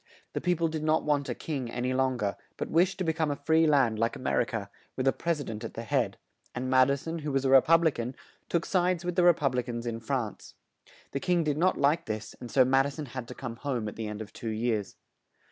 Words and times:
The 0.33 0.41
peo 0.41 0.55
ple 0.55 0.67
did 0.67 0.83
not 0.83 1.03
want 1.03 1.29
a 1.29 1.35
king 1.35 1.69
an 1.69 1.83
y 1.83 1.91
long 1.93 2.23
er, 2.23 2.35
but 2.57 2.71
wished 2.71 2.97
to 2.97 3.03
be 3.03 3.13
come 3.13 3.29
a 3.29 3.35
free 3.35 3.67
land 3.67 3.99
like 3.99 4.15
A 4.15 4.19
mer 4.19 4.41
i 4.41 4.45
ca, 4.45 4.67
with 4.95 5.07
a 5.07 5.13
pres 5.13 5.39
i 5.41 5.43
dent 5.43 5.63
at 5.63 5.75
the 5.75 5.83
head; 5.83 6.17
and 6.55 6.71
Mad 6.71 6.89
i 6.89 6.95
son, 6.95 7.19
who 7.19 7.31
was 7.31 7.45
a 7.45 7.51
Re 7.51 7.61
pub 7.61 7.83
li 7.83 7.91
can, 7.91 8.15
took 8.49 8.65
sides 8.65 9.05
with 9.05 9.15
the 9.15 9.23
Re 9.23 9.33
pub 9.33 9.53
li 9.53 9.61
cans 9.61 9.85
in 9.85 9.99
France. 9.99 10.55
The 11.11 11.19
king 11.19 11.43
did 11.43 11.59
not 11.59 11.77
like 11.77 12.07
this, 12.07 12.33
and 12.39 12.49
so 12.49 12.65
Mad 12.65 12.87
i 12.87 12.89
son 12.89 13.05
had 13.05 13.27
to 13.27 13.35
come 13.35 13.57
home 13.57 13.87
at 13.87 13.95
the 13.95 14.07
end 14.07 14.23
of 14.23 14.33
two 14.33 14.49
years. 14.49 14.95